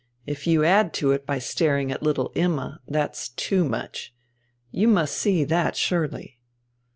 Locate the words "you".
0.47-0.63, 4.71-4.87